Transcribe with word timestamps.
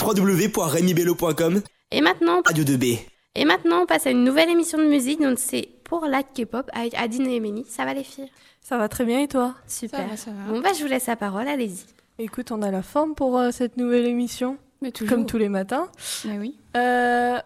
www.remibello.com 0.00 1.60
Et 1.90 2.00
maintenant, 2.00 2.42
Radio 2.44 2.64
2B. 2.64 2.98
et 3.34 3.44
maintenant, 3.44 3.82
on 3.82 3.86
passe 3.86 4.06
à 4.06 4.10
une 4.10 4.24
nouvelle 4.24 4.48
émission 4.50 4.78
de 4.78 4.86
musique. 4.86 5.20
Donc, 5.20 5.38
c'est 5.38 5.68
pour 5.84 6.06
la 6.06 6.22
K-pop 6.22 6.68
avec 6.72 6.94
Adine 6.94 7.26
et 7.26 7.36
Emily. 7.36 7.64
Ça 7.68 7.84
va 7.84 7.94
les 7.94 8.04
filles? 8.04 8.30
Ça 8.62 8.78
va 8.78 8.88
très 8.88 9.04
bien 9.04 9.20
et 9.20 9.28
toi? 9.28 9.54
Super. 9.66 10.00
Ça 10.00 10.06
va, 10.06 10.16
ça 10.16 10.30
va. 10.30 10.52
Bon, 10.52 10.60
bah, 10.60 10.70
je 10.76 10.82
vous 10.82 10.88
laisse 10.88 11.06
la 11.06 11.16
parole. 11.16 11.48
Allez-y. 11.48 11.84
Écoute, 12.18 12.50
on 12.52 12.62
a 12.62 12.70
la 12.70 12.82
forme 12.82 13.14
pour 13.14 13.38
euh, 13.38 13.50
cette 13.50 13.76
nouvelle 13.76 14.06
émission, 14.06 14.56
Mais 14.82 14.90
toujours. 14.92 15.16
comme 15.16 15.26
tous 15.26 15.38
les 15.38 15.48
matins. 15.48 15.88
Mais 16.26 16.38
oui. 16.38 16.54
Euh, 16.76 17.38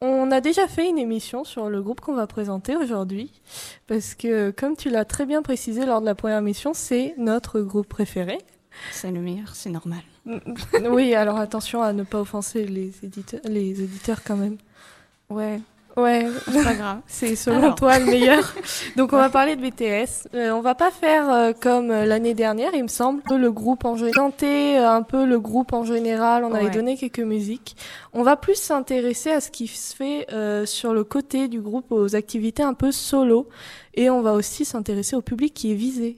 on 0.00 0.30
a 0.30 0.40
déjà 0.40 0.66
fait 0.66 0.88
une 0.88 0.98
émission 0.98 1.44
sur 1.44 1.68
le 1.68 1.82
groupe 1.82 2.00
qu'on 2.00 2.14
va 2.14 2.26
présenter 2.26 2.76
aujourd'hui, 2.76 3.32
parce 3.86 4.14
que 4.14 4.50
comme 4.50 4.76
tu 4.76 4.88
l'as 4.90 5.04
très 5.04 5.26
bien 5.26 5.42
précisé 5.42 5.84
lors 5.84 6.00
de 6.00 6.06
la 6.06 6.14
première 6.14 6.38
émission, 6.38 6.72
c'est 6.72 7.14
notre 7.18 7.60
groupe 7.60 7.88
préféré. 7.88 8.38
C'est 8.92 9.10
le 9.10 9.20
meilleur, 9.20 9.54
c'est 9.54 9.70
normal. 9.70 10.00
oui, 10.90 11.14
alors 11.14 11.38
attention 11.38 11.82
à 11.82 11.92
ne 11.92 12.02
pas 12.02 12.20
offenser 12.20 12.64
les 12.66 12.92
éditeurs, 13.02 13.40
les 13.44 13.74
quand 14.24 14.36
même. 14.36 14.56
Ouais, 15.30 15.60
Ouais, 15.98 16.28
c'est 16.46 16.62
pas 16.62 16.74
grave. 16.74 17.00
c'est 17.08 17.34
selon 17.34 17.58
Alors. 17.58 17.74
toi 17.74 17.98
le 17.98 18.06
meilleur. 18.06 18.54
Donc 18.96 19.12
on 19.12 19.16
va 19.16 19.30
parler 19.30 19.56
de 19.56 19.60
BTS. 19.60 20.28
Euh, 20.34 20.52
on 20.52 20.60
va 20.60 20.76
pas 20.76 20.92
faire 20.92 21.28
euh, 21.28 21.52
comme 21.60 21.90
euh, 21.90 22.04
l'année 22.04 22.34
dernière, 22.34 22.70
il 22.72 22.84
me 22.84 22.88
semble, 22.88 23.20
le 23.28 23.50
groupe 23.50 23.84
en. 23.84 23.96
Tenter 24.12 24.78
euh, 24.78 24.88
un 24.88 25.02
peu 25.02 25.26
le 25.26 25.40
groupe 25.40 25.72
en 25.72 25.84
général, 25.84 26.44
on 26.44 26.54
avait 26.54 26.70
donné 26.70 26.96
quelques 26.96 27.18
musiques. 27.18 27.76
On 28.12 28.22
va 28.22 28.36
plus 28.36 28.54
s'intéresser 28.54 29.30
à 29.30 29.40
ce 29.40 29.50
qui 29.50 29.66
se 29.66 29.94
fait 29.96 30.26
euh, 30.32 30.66
sur 30.66 30.94
le 30.94 31.02
côté 31.02 31.48
du 31.48 31.60
groupe, 31.60 31.90
aux 31.90 32.14
activités 32.14 32.62
un 32.62 32.74
peu 32.74 32.92
solo. 32.92 33.48
Et 33.94 34.08
on 34.08 34.22
va 34.22 34.34
aussi 34.34 34.64
s'intéresser 34.64 35.16
au 35.16 35.22
public 35.22 35.52
qui 35.52 35.72
est 35.72 35.76
visé. 35.76 36.16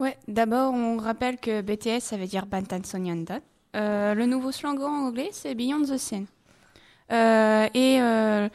Ouais, 0.00 0.16
d'abord, 0.28 0.72
on 0.72 0.96
rappelle 0.96 1.36
que 1.36 1.60
BTS, 1.60 2.00
ça 2.00 2.16
veut 2.16 2.26
dire 2.26 2.46
Bantan 2.46 2.82
Sonyeondan. 2.82 3.40
Euh, 3.76 4.14
le 4.14 4.24
nouveau 4.24 4.50
slogan 4.50 4.88
en 4.88 5.06
anglais, 5.08 5.28
c'est 5.30 5.54
Beyond 5.54 5.82
the 5.82 5.98
Scene. 5.98 6.24
Euh, 7.12 7.68
et 7.74 8.00
euh, 8.00 8.48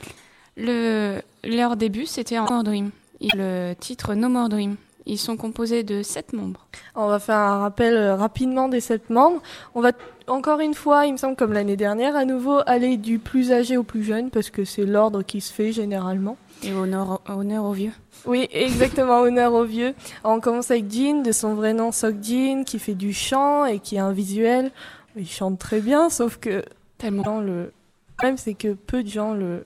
le, 0.57 1.21
leur 1.43 1.77
début, 1.77 2.07
c'était 2.07 2.39
en 2.39 2.63
Dream. 2.63 2.89
Et 3.21 3.29
le 3.35 3.73
titre 3.79 4.15
No 4.15 4.27
More 4.27 4.49
Dream. 4.49 4.75
Ils 5.05 5.17
sont 5.17 5.37
composés 5.37 5.83
de 5.83 6.01
sept 6.01 6.33
membres. 6.33 6.65
On 6.95 7.07
va 7.07 7.19
faire 7.19 7.37
un 7.37 7.59
rappel 7.59 7.95
euh, 7.95 8.15
rapidement 8.15 8.67
des 8.67 8.81
sept 8.81 9.09
membres. 9.09 9.41
On 9.75 9.81
va 9.81 9.91
encore 10.27 10.59
une 10.59 10.73
fois, 10.73 11.05
il 11.05 11.13
me 11.13 11.17
semble 11.17 11.35
comme 11.35 11.53
l'année 11.53 11.77
dernière, 11.77 12.15
à 12.15 12.25
nouveau 12.25 12.59
aller 12.65 12.97
du 12.97 13.19
plus 13.19 13.51
âgé 13.51 13.77
au 13.77 13.83
plus 13.83 14.03
jeune 14.03 14.31
parce 14.31 14.49
que 14.49 14.65
c'est 14.65 14.85
l'ordre 14.85 15.21
qui 15.21 15.41
se 15.41 15.53
fait 15.53 15.71
généralement. 15.71 16.37
Et 16.63 16.73
honneur, 16.73 17.21
honneur 17.27 17.65
aux 17.65 17.73
vieux. 17.73 17.91
Oui, 18.25 18.47
exactement, 18.51 19.19
honneur 19.19 19.53
aux 19.53 19.65
vieux. 19.65 19.93
On 20.23 20.39
commence 20.39 20.71
avec 20.71 20.89
Jin, 20.91 21.21
de 21.21 21.31
son 21.31 21.53
vrai 21.53 21.73
nom 21.73 21.91
Sok 21.91 22.15
Jin, 22.23 22.63
qui 22.65 22.79
fait 22.79 22.95
du 22.95 23.13
chant 23.13 23.65
et 23.65 23.79
qui 23.79 23.99
a 23.99 24.05
un 24.05 24.13
visuel. 24.13 24.71
Il 25.15 25.27
chante 25.27 25.59
très 25.59 25.79
bien, 25.79 26.09
sauf 26.09 26.37
que 26.37 26.63
Tellement. 26.97 27.39
le 27.39 27.71
problème 28.17 28.37
c'est 28.37 28.53
que 28.53 28.73
peu 28.73 29.03
de 29.03 29.09
gens 29.09 29.33
le, 29.33 29.65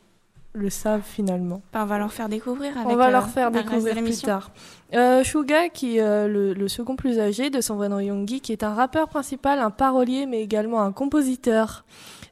le 0.53 0.69
savent 0.69 1.03
finalement. 1.03 1.61
Bah, 1.73 1.81
on 1.83 1.85
va 1.85 1.97
leur 1.99 2.11
faire 2.11 2.27
découvrir 2.29 2.75
avec 2.77 2.91
On 2.91 2.95
va 2.95 3.07
euh, 3.07 3.11
leur 3.11 3.27
faire 3.29 3.51
le 3.51 3.57
reste 3.57 3.67
de 3.67 3.71
découvrir 3.71 4.03
plus 4.03 4.21
tard. 4.21 4.51
Euh, 4.95 5.23
Suga, 5.23 5.69
qui 5.69 5.97
est 5.97 6.01
euh, 6.01 6.27
le, 6.27 6.53
le 6.53 6.67
second 6.67 6.95
plus 6.95 7.19
âgé 7.19 7.49
de 7.49 7.61
son 7.61 7.75
vrai 7.75 7.87
nom 7.89 7.99
Yoongi, 7.99 8.41
qui 8.41 8.51
est 8.51 8.63
un 8.63 8.73
rappeur 8.73 9.07
principal, 9.09 9.59
un 9.59 9.69
parolier, 9.69 10.25
mais 10.25 10.41
également 10.41 10.81
un 10.81 10.91
compositeur. 10.91 11.85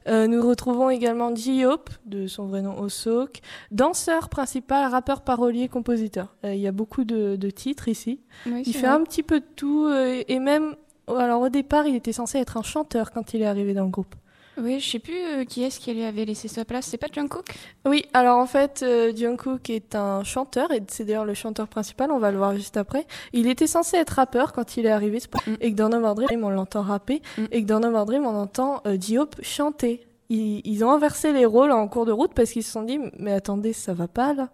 Euh, 0.08 0.26
nous 0.26 0.46
retrouvons 0.46 0.88
également 0.90 1.34
J-Hope, 1.34 1.90
de 2.06 2.26
son 2.26 2.46
vrai 2.46 2.62
nom 2.62 2.80
Osok, 2.80 3.40
danseur 3.70 4.28
principal, 4.30 4.90
rappeur, 4.90 5.20
parolier, 5.20 5.68
compositeur. 5.68 6.34
Euh, 6.44 6.54
il 6.54 6.60
y 6.60 6.66
a 6.66 6.72
beaucoup 6.72 7.04
de, 7.04 7.36
de 7.36 7.50
titres 7.50 7.88
ici. 7.88 8.20
Oui, 8.46 8.62
Il 8.66 8.72
fait 8.72 8.86
vrai. 8.86 8.96
un 8.96 9.02
petit 9.04 9.22
peu 9.22 9.40
de 9.40 9.46
tout, 9.54 9.84
euh, 9.84 10.22
et 10.26 10.38
même, 10.38 10.74
alors 11.08 11.42
au 11.42 11.48
départ, 11.50 11.86
il 11.86 11.94
était 11.94 12.12
censé 12.12 12.38
être 12.38 12.56
un 12.56 12.62
chanteur 12.62 13.12
quand 13.12 13.34
il 13.34 13.42
est 13.42 13.46
arrivé 13.46 13.74
dans 13.74 13.84
le 13.84 13.90
groupe. 13.90 14.14
Oui, 14.60 14.80
je 14.80 14.90
sais 14.90 14.98
plus 14.98 15.14
euh, 15.24 15.44
qui 15.44 15.62
est-ce 15.64 15.78
qui 15.80 15.92
lui 15.94 16.04
avait 16.04 16.24
laissé 16.24 16.48
sa 16.48 16.64
place. 16.64 16.86
C'est 16.86 16.96
pas 16.98 17.06
Jungkook? 17.12 17.46
Oui, 17.86 18.04
alors 18.12 18.38
en 18.38 18.46
fait, 18.46 18.82
euh, 18.82 19.12
Jungkook 19.14 19.70
est 19.70 19.94
un 19.94 20.24
chanteur, 20.24 20.72
et 20.72 20.82
c'est 20.88 21.04
d'ailleurs 21.04 21.24
le 21.24 21.34
chanteur 21.34 21.68
principal, 21.68 22.10
on 22.10 22.18
va 22.18 22.30
le 22.30 22.38
voir 22.38 22.54
juste 22.54 22.76
après. 22.76 23.06
Il 23.32 23.46
était 23.48 23.66
censé 23.66 23.96
être 23.96 24.10
rappeur 24.10 24.52
quand 24.52 24.76
il 24.76 24.86
est 24.86 24.90
arrivé, 24.90 25.18
Mm. 25.46 25.52
et 25.60 25.70
que 25.72 25.76
dans 25.76 25.88
No 25.88 26.00
More 26.00 26.14
Dream, 26.14 26.44
on 26.44 26.50
l'entend 26.50 26.82
rapper, 26.82 27.22
Mm. 27.36 27.44
et 27.52 27.62
que 27.62 27.66
dans 27.68 27.80
No 27.80 27.90
More 27.90 28.06
Dream, 28.06 28.26
on 28.26 28.34
entend 28.36 28.82
euh, 28.86 28.96
J-Hope 29.00 29.36
chanter. 29.42 30.06
Ils, 30.30 30.60
ils 30.64 30.84
ont 30.84 30.90
inversé 30.90 31.32
les 31.32 31.46
rôles 31.46 31.72
en 31.72 31.86
cours 31.88 32.04
de 32.04 32.12
route 32.12 32.34
parce 32.34 32.50
qu'ils 32.50 32.62
se 32.64 32.70
sont 32.72 32.82
dit, 32.82 32.98
mais 33.18 33.32
attendez, 33.32 33.72
ça 33.72 33.94
va 33.94 34.08
pas 34.08 34.34
là 34.34 34.48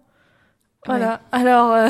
Voilà, 0.87 1.21
alors 1.33 1.73
euh, 1.73 1.89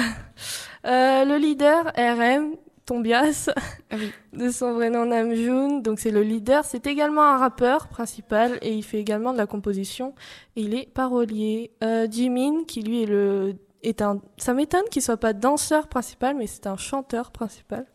euh, 0.86 1.24
le 1.24 1.36
leader, 1.36 1.92
RM, 1.96 2.54
Tombias, 2.86 3.48
Ah 3.90 3.96
oui. 3.96 4.12
de 4.38 4.50
son 4.50 4.74
vrai 4.74 4.90
nom 4.90 5.06
Namjoon, 5.06 5.78
donc 5.80 5.98
c'est 6.00 6.10
le 6.10 6.22
leader, 6.22 6.64
c'est 6.64 6.86
également 6.86 7.22
un 7.22 7.38
rappeur 7.38 7.88
principal 7.88 8.58
et 8.62 8.74
il 8.74 8.82
fait 8.82 8.98
également 9.00 9.32
de 9.32 9.38
la 9.38 9.46
composition. 9.46 10.14
Et 10.56 10.62
il 10.62 10.74
est 10.74 10.90
parolier. 10.92 11.70
Euh, 11.82 12.06
Jimin, 12.10 12.64
qui 12.66 12.82
lui 12.82 13.02
est 13.02 13.06
le 13.06 13.54
est 13.82 14.00
un, 14.00 14.20
ça 14.38 14.54
m'étonne 14.54 14.84
qu'il 14.90 15.02
soit 15.02 15.18
pas 15.18 15.32
danseur 15.34 15.88
principal, 15.88 16.36
mais 16.36 16.46
c'est 16.46 16.66
un 16.66 16.76
chanteur 16.78 17.30
principal. 17.30 17.86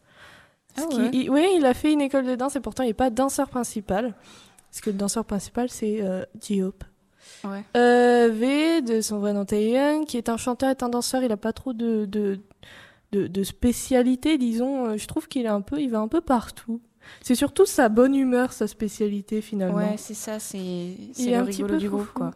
Ah 0.78 0.82
ouais. 0.96 1.10
il- 1.14 1.30
oui, 1.32 1.48
il 1.58 1.66
a 1.66 1.74
fait 1.74 1.92
une 1.92 2.02
école 2.02 2.26
de 2.26 2.36
danse 2.36 2.56
et 2.56 2.60
pourtant 2.60 2.84
il 2.84 2.88
n'est 2.88 2.94
pas 2.94 3.10
danseur 3.10 3.50
principal. 3.50 4.14
Parce 4.70 4.82
que 4.82 4.92
le 4.92 4.98
danseur 4.98 5.26
principal 5.26 5.70
c'est 5.70 6.00
euh, 6.02 6.24
J-Hope. 6.42 6.84
Ouais. 7.44 7.64
Euh, 7.76 8.30
v 8.32 8.82
de 8.82 9.02
son 9.02 9.20
vrai 9.20 9.34
nom 9.34 9.46
Taehyung, 9.46 10.06
qui 10.06 10.18
est 10.18 10.30
un 10.30 10.38
chanteur 10.38 10.70
et 10.70 10.84
un 10.84 10.90
danseur, 10.90 11.24
il 11.24 11.32
a 11.32 11.38
pas 11.38 11.54
trop 11.54 11.74
de 11.74 12.06
de, 12.06 12.40
de, 13.12 13.28
de 13.28 13.44
spécialité, 13.44 14.38
disons. 14.38 14.86
Euh, 14.86 14.98
Je 14.98 15.08
trouve 15.08 15.28
qu'il 15.28 15.46
est 15.46 15.50
un 15.50 15.62
peu, 15.62 15.80
il 15.80 15.90
va 15.90 16.00
un 16.00 16.08
peu 16.08 16.22
partout. 16.22 16.82
C'est 17.22 17.36
surtout 17.36 17.66
sa 17.66 17.90
bonne 17.90 18.14
humeur, 18.14 18.54
sa 18.54 18.68
spécialité 18.68 19.42
finalement. 19.42 19.78
Ouais, 19.78 19.96
c'est 19.98 20.14
ça, 20.14 20.38
c'est 20.40 20.58
le 20.58 21.34
un 21.34 21.46
petit 21.46 21.64
rigolo 21.64 21.74
peu 21.74 21.78
du 21.80 21.90
groupe, 21.90 22.12
quoi. 22.14 22.32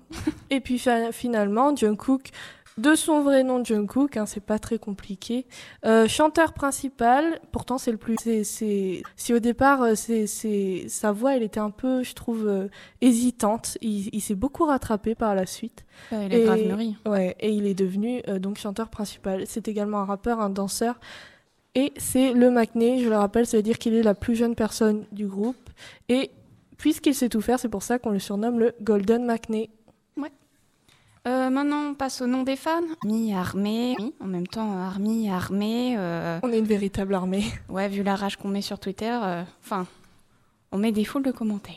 Et 0.49 0.61
puis 0.61 0.81
finalement, 1.11 1.75
Jungkook, 1.75 2.29
de 2.77 2.95
son 2.95 3.21
vrai 3.21 3.43
nom 3.43 3.63
Jungkook, 3.63 4.17
hein, 4.17 4.25
c'est 4.25 4.43
pas 4.43 4.57
très 4.59 4.79
compliqué. 4.79 5.45
Euh, 5.85 6.07
chanteur 6.07 6.53
principal, 6.53 7.39
pourtant 7.51 7.77
c'est 7.77 7.91
le 7.91 7.97
plus. 7.97 8.15
C'est, 8.43 9.03
au 9.33 9.39
départ, 9.39 9.81
euh, 9.83 9.95
c'est, 9.95 10.25
c'est, 10.27 10.85
sa 10.87 11.11
voix, 11.11 11.35
elle 11.35 11.43
était 11.43 11.59
un 11.59 11.69
peu, 11.69 12.03
je 12.03 12.13
trouve, 12.13 12.47
euh, 12.47 12.67
hésitante. 13.01 13.77
Il, 13.81 14.09
il 14.13 14.21
s'est 14.21 14.35
beaucoup 14.35 14.65
rattrapé 14.65 15.13
par 15.15 15.35
la 15.35 15.45
suite. 15.45 15.85
Il 16.11 16.33
est 16.33 16.41
Et- 16.41 16.45
grave 16.45 16.65
mûri. 16.65 16.97
Ouais, 17.05 17.35
et 17.39 17.51
il 17.51 17.67
est 17.67 17.75
devenu 17.75 18.21
donc 18.39 18.57
chanteur 18.57 18.89
principal. 18.89 19.43
C'est 19.45 19.67
également 19.67 19.99
un 19.99 20.05
rappeur, 20.05 20.39
un 20.39 20.49
danseur. 20.49 20.99
Et 21.75 21.91
c'est 21.97 22.33
le 22.33 22.51
Macné, 22.51 22.99
je 23.03 23.09
le 23.09 23.15
rappelle, 23.17 23.47
ça 23.47 23.57
veut 23.57 23.63
dire 23.63 23.79
qu'il 23.79 23.95
est 23.95 24.03
la 24.03 24.13
plus 24.13 24.35
jeune 24.35 24.53
personne 24.55 25.05
du 25.11 25.25
groupe. 25.25 25.69
Et 26.09 26.29
puisqu'il 26.77 27.15
sait 27.15 27.29
tout 27.29 27.41
faire, 27.41 27.59
c'est 27.59 27.69
pour 27.69 27.81
ça 27.83 27.97
qu'on 27.97 28.11
le 28.11 28.19
surnomme 28.19 28.59
le 28.59 28.73
Golden 28.81 29.25
Macné. 29.25 29.69
Euh, 31.25 31.49
maintenant, 31.49 31.91
on 31.91 31.93
passe 31.93 32.21
au 32.21 32.27
nom 32.27 32.43
des 32.43 32.57
fans. 32.57 32.81
Army, 33.01 33.33
armée. 33.33 33.95
Oui, 33.99 34.13
En 34.19 34.25
même 34.25 34.47
temps, 34.47 34.77
army, 34.77 35.29
armée. 35.29 35.95
euh, 35.97 36.39
On 36.43 36.51
est 36.51 36.59
une 36.59 36.65
véritable 36.65 37.13
armée. 37.15 37.45
Ouais, 37.69 37.87
vu 37.87 38.03
la 38.03 38.15
rage 38.15 38.35
qu'on 38.37 38.49
met 38.49 38.61
sur 38.61 38.77
Twitter, 38.79 39.17
euh, 39.23 39.43
enfin, 39.63 39.87
on 40.73 40.77
met 40.77 40.91
des 40.91 41.05
foules 41.05 41.23
de 41.23 41.31
commentaires. 41.31 41.75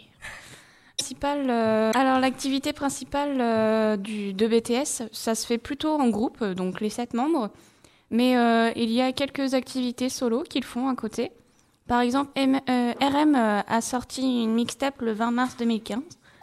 Principal, 0.98 1.50
alors 1.50 2.18
l'activité 2.18 2.72
principale 2.72 4.00
du, 4.00 4.32
de 4.32 4.46
BTS, 4.48 5.08
ça 5.12 5.34
se 5.34 5.46
fait 5.46 5.58
plutôt 5.58 5.90
en 6.00 6.08
groupe, 6.08 6.42
donc 6.42 6.80
les 6.80 6.88
sept 6.90 7.12
membres. 7.14 7.50
Mais 8.10 8.32
il 8.76 8.90
y 8.90 9.02
a 9.02 9.12
quelques 9.12 9.52
activités 9.54 10.08
solo 10.08 10.42
qu'ils 10.42 10.64
font 10.64 10.88
à 10.88 10.94
côté. 10.96 11.30
Par 11.86 12.00
exemple, 12.00 12.30
M- 12.34 12.58
RM 12.66 13.34
a 13.36 13.80
sorti 13.82 14.42
une 14.44 14.54
mixtape 14.54 15.02
le 15.02 15.12
20 15.12 15.30
mars 15.32 15.56
2015. 15.58 16.00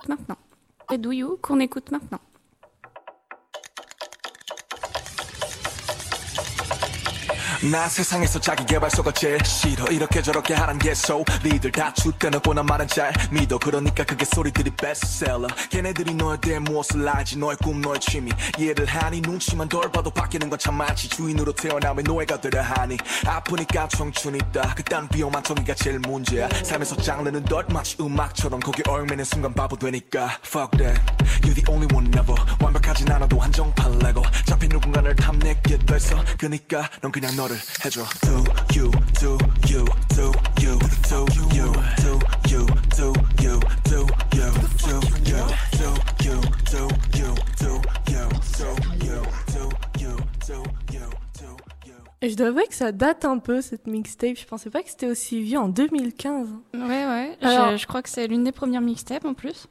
Maintenant. 0.08 0.38
Et 0.94 0.98
Do 1.00 1.12
You 1.12 1.38
qu'on 1.42 1.60
écoute 1.60 1.90
maintenant. 1.92 2.20
나 7.72 7.88
세상에서 7.88 8.42
자기 8.42 8.66
개발소가 8.66 9.12
제일 9.14 9.44
싫어. 9.46 9.86
이렇게 9.86 10.22
저렇게 10.22 10.54
하란 10.54 10.78
게 10.78 10.94
소리들 10.94 11.72
다 11.72 11.94
죽대놓고 11.94 12.54
난 12.54 12.66
말은 12.66 12.88
잘 12.88 13.14
믿어. 13.32 13.58
그러니까 13.58 14.04
그게 14.04 14.26
소리들이 14.26 14.70
베스트셀러 14.72 15.48
걔네들이 15.70 16.14
너에 16.16 16.38
대해 16.42 16.60
무엇을 16.60 17.08
알지? 17.08 17.38
너의 17.40 17.56
꿈 17.64 17.80
너의 17.80 18.02
취미. 18.02 18.32
이해를 18.60 18.86
하니? 18.86 19.22
눈치만 19.22 19.70
덜 19.70 19.90
봐도 19.90 20.10
바뀌는 20.10 20.50
건 20.50 20.60
참 20.60 20.76
많지. 20.76 21.08
주인으로 21.10 21.54
태어나면 21.54 22.04
노예가 22.04 22.42
되려 22.42 22.62
하니. 22.62 22.98
아프니까 23.26 23.88
청춘이다. 23.88 24.76
그딴 24.76 25.08
위험한 25.14 25.42
정의가 25.44 25.74
제일 25.76 26.00
문제야. 26.00 26.50
삶에서 26.64 26.98
장르는 26.98 27.44
덜 27.46 27.66
마치 27.72 27.96
음악처럼. 28.00 28.60
거기 28.60 28.82
얼매는 28.88 29.24
순간 29.24 29.54
바보 29.54 29.78
되니까. 29.78 30.38
Fuck 30.46 30.78
that. 30.78 31.00
You're 31.42 31.56
the 31.56 31.64
only 31.70 31.88
one 31.94 32.08
never. 32.14 32.36
완벽하진 32.62 33.10
않아도 33.12 33.40
한정판 33.40 34.00
레고. 34.00 34.22
잡힌 34.46 34.70
누군가를 34.70 35.16
탐내게 35.16 35.78
됐어 35.80 36.24
그니까 36.38 36.90
넌 37.02 37.12
그냥 37.12 37.36
너를 37.36 37.53
해줘 37.84 38.06
Do 38.22 38.44
you, 38.76 38.92
do 39.20 39.38
you, 39.68 39.86
do 40.16 40.32
you, 40.60 40.80
do 41.10 41.26
you, 41.54 41.72
do 42.02 42.20
you, 42.50 42.66
do 42.96 43.14
you, 43.42 43.60
do 43.84 43.98
you, 43.98 44.23
je 52.34 52.38
dois 52.38 52.48
avouer 52.48 52.66
que 52.68 52.76
ça 52.76 52.92
date 52.92 53.26
un 53.26 53.38
peu 53.38 53.62
cette 53.62 53.88
mixtape. 53.88 54.36
Je 54.38 54.46
pensais 54.46 54.70
pas 54.70 54.82
que 54.84 54.90
c'était 54.90 55.08
aussi 55.08 55.42
vieux 55.42 55.60
en 55.60 55.68
2015. 55.70 56.48
Ouais, 56.74 56.80
ouais. 56.82 57.38
Alors- 57.42 57.72
je, 57.72 57.78
je 57.78 57.88
crois 57.88 58.02
que 58.02 58.10
c'est 58.10 58.28
l'une 58.28 58.44
des 58.44 58.52
premières 58.52 58.82
mixtapes 58.82 59.26
en 59.26 59.34
plus. 59.34 59.68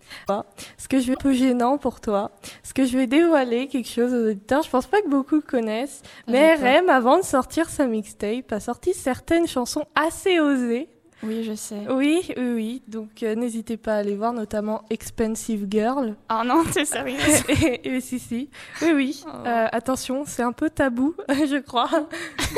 Ce 0.79 0.88
que 0.88 1.00
je 1.00 1.06
vais 1.09 1.12
un 1.12 1.17
peu 1.17 1.32
gênant 1.32 1.76
pour 1.79 2.00
toi, 2.00 2.31
ce 2.62 2.73
que 2.73 2.85
je 2.85 2.97
vais 2.97 3.06
dévoiler 3.06 3.67
quelque 3.69 3.88
chose 3.88 4.12
aux 4.14 4.31
auditeurs, 4.31 4.62
je 4.62 4.70
pense 4.70 4.87
pas 4.87 5.00
que 5.03 5.09
beaucoup 5.09 5.41
connaissent, 5.41 6.03
mais 6.29 6.56
Vas-y, 6.56 6.79
RM, 6.81 6.88
avant 6.88 7.19
de 7.19 7.25
sortir 7.25 7.69
sa 7.69 7.87
mixtape, 7.87 8.53
a 8.53 8.61
sorti 8.61 8.94
certaines 8.94 9.47
chansons 9.47 9.85
assez 9.94 10.41
osées. 10.41 10.88
Oui, 11.24 11.44
je 11.44 11.54
sais. 11.54 11.86
Oui, 11.88 12.22
oui, 12.36 12.52
oui. 12.54 12.82
Donc 12.88 13.22
euh, 13.22 13.34
n'hésitez 13.34 13.76
pas 13.76 13.94
à 13.94 13.98
aller 13.98 14.16
voir, 14.16 14.32
notamment 14.32 14.82
Expensive 14.90 15.66
Girl. 15.70 16.16
Oh 16.30 16.42
non, 16.44 16.64
t'es 16.72 16.84
sérieux 16.84 17.19
et, 17.48 17.88
et 17.96 18.00
si, 18.00 18.19
si. 18.19 18.50
Oui, 18.82 18.92
oui. 18.94 19.24
Oh. 19.26 19.30
Euh, 19.46 19.66
attention, 19.70 20.24
c'est 20.26 20.42
un 20.42 20.52
peu 20.52 20.69
tabou, 20.70 21.14
je 21.28 21.60
crois. 21.60 22.08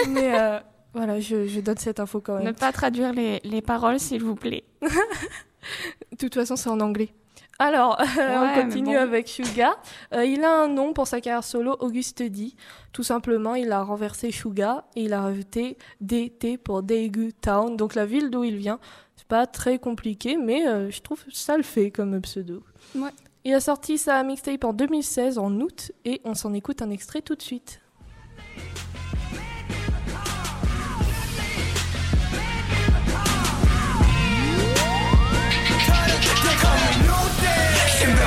mais 0.09 0.39
euh, 0.39 0.59
voilà, 0.95 1.21
je, 1.21 1.47
je 1.47 1.61
donne 1.61 1.77
cette 1.77 2.01
info 2.01 2.21
quand 2.21 2.39
Ne 2.39 2.45
même. 2.45 2.55
pas 2.55 2.73
traduire 2.73 3.13
les, 3.13 3.41
les 3.45 3.61
paroles, 3.63 4.01
s'il 4.01 4.23
vous 4.23 4.35
plaît. 4.37 4.65
De 4.83 6.17
toute 6.19 6.35
façon, 6.35 6.57
c'est 6.57 6.71
en 6.71 6.81
anglais. 6.81 7.11
Alors, 7.59 8.01
euh, 8.01 8.05
on 8.19 8.43
Ouais, 8.43 8.63
continue 8.63 8.97
bon. 8.97 9.01
avec 9.01 9.29
Suga. 9.29 9.77
Euh, 10.13 10.25
il 10.25 10.43
a 10.45 10.63
un 10.63 10.69
nom 10.69 10.93
pour 10.93 11.07
sa 11.07 11.21
carrière 11.21 11.45
solo, 11.45 11.77
Auguste 11.81 12.23
D. 12.23 12.53
Tout 12.93 13.03
simplement, 13.05 13.55
il 13.55 13.71
a 13.73 13.83
renversé 13.83 14.31
Suga 14.33 14.85
et 14.97 15.03
il 15.05 15.13
a 15.13 15.23
rajouté 15.23 15.79
DT 16.01 16.59
pour 16.59 16.83
Daegu 16.83 17.33
Town, 17.33 17.77
donc 17.77 17.95
la 17.95 18.07
ville 18.07 18.31
d'où 18.31 18.45
il 18.45 18.57
vient. 18.57 18.81
C'est 19.17 19.29
pas 19.29 19.47
très 19.47 19.79
compliqué, 19.79 20.37
mais 20.37 20.67
euh, 20.67 20.91
je 20.91 21.01
trouve 21.01 21.23
ça 21.33 21.57
le 21.57 21.63
fait 21.63 21.91
comme 21.91 22.21
pseudo. 22.21 22.63
Ouais. 22.97 23.11
Il 23.45 23.55
a 23.55 23.61
sorti 23.61 23.99
sa 23.99 24.23
mixtape 24.23 24.65
en 24.65 24.73
2016, 24.73 25.39
en 25.39 25.53
août, 25.61 25.93
et 26.05 26.21
on 26.25 26.35
s'en 26.35 26.53
écoute 26.55 26.83
un 26.83 26.91
extrait 26.91 27.21
tout 27.21 27.35
de 27.35 27.43
suite. 27.43 27.81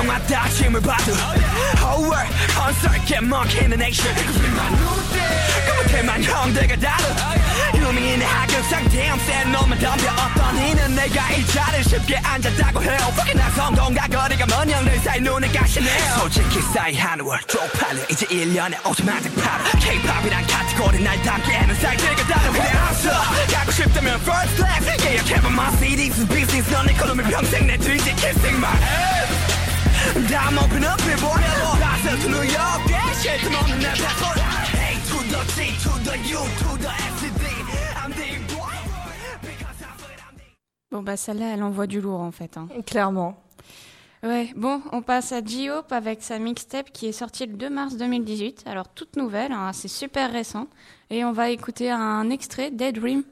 신병마다 0.06 0.48
힘을 0.48 0.80
받아 0.80 1.04
Whole 1.82 2.08
world 2.08 2.32
컨설게 2.54 3.20
먹히는 3.20 3.82
액션 3.82 4.14
그못해만 5.66 6.22
형들과 6.22 6.76
다르 6.76 7.04
유명인 7.74 8.22
하극상 8.22 8.88
damn 8.90 9.18
센 9.26 9.50
놈만 9.50 9.78
덤벼 9.78 10.12
어떤 10.12 10.56
이는 10.68 10.94
내가 10.94 11.30
이 11.32 11.44
자리에 11.46 11.82
쉽게 11.82 12.16
앉았다고 12.18 12.82
해요 12.82 12.98
Fucking 13.12 13.38
나 13.38 13.50
성공과 13.50 14.06
거리가 14.06 14.46
먼 14.46 14.70
형들 14.70 14.98
사이 15.00 15.20
눈을 15.20 15.52
가시네요 15.52 16.14
솔직히 16.20 16.60
싸이 16.72 16.96
한월 16.96 17.40
쪽팔려 17.48 18.04
이제 18.08 18.24
1년에 18.26 18.76
5천만 18.82 19.20
장 19.22 19.34
팔아 19.34 19.64
K-POP이란 19.80 20.46
카테고리 20.46 21.02
날 21.02 21.20
담기에는 21.22 21.74
사이트가 21.74 22.22
다른 22.28 22.52
그래 22.52 22.62
알았어 22.68 23.10
가고 23.52 23.70
싶다면 23.72 24.14
first 24.20 24.56
class 24.56 25.06
예약해봐 25.06 25.48
my 25.48 25.76
CDs 25.78 26.20
is 26.20 26.28
business 26.28 26.70
넌 26.70 26.88
이코노미 26.88 27.24
평생 27.24 27.66
내 27.66 27.76
뒤지 27.76 28.14
kissing 28.14 28.58
my 28.58 28.70
ass 28.70 29.55
I'm 30.15 30.57
open 30.57 30.83
up 30.85 30.99
and 31.01 31.19
boy 31.21 31.35
Passes 31.81 32.23
to 32.23 32.29
New 32.29 32.43
York 32.43 32.81
Yeah, 32.89 33.13
shit, 33.13 33.41
come 33.41 33.55
on 33.55 33.71
and 33.71 33.81
that's 33.81 34.21
what 34.21 34.37
A 34.37 34.95
to 35.09 35.17
the 35.27 35.41
G 35.53 35.75
to 35.83 35.91
the 36.03 36.17
U 36.29 36.39
to 36.39 36.77
the 36.81 36.89
S 36.89 37.21
to 37.21 37.29
D 37.39 37.45
I'm 37.95 38.11
the 38.11 38.55
boy 38.55 38.73
Because 39.41 39.81
I 39.81 39.97
feel 39.97 40.17
I'm 40.29 40.35
the 40.37 40.91
Bon, 40.91 41.01
bah 41.03 41.17
celle-là, 41.17 41.53
elle 41.53 41.63
envoie 41.63 41.87
du 41.87 41.99
lourd 41.99 42.21
en 42.21 42.31
fait. 42.31 42.55
hein. 42.57 42.67
Clairement. 42.85 43.35
Ouais, 44.23 44.51
bon, 44.55 44.81
on 44.93 45.01
passe 45.01 45.31
à 45.31 45.43
J-Hope 45.43 45.91
avec 45.91 46.23
sa 46.23 46.39
mixtape 46.39 46.91
qui 46.91 47.07
est 47.07 47.11
sortie 47.11 47.45
le 47.45 47.53
2 47.53 47.69
mars 47.69 47.97
2018. 47.97 48.63
Alors, 48.65 48.87
toute 48.89 49.15
nouvelle, 49.15 49.51
hein, 49.51 49.71
c'est 49.73 49.87
super 49.89 50.31
récent. 50.31 50.67
Et 51.11 51.23
on 51.23 51.31
va 51.33 51.49
écouter 51.51 51.91
un 51.91 52.29
extrait 52.31 52.71
Daydream 52.71 53.23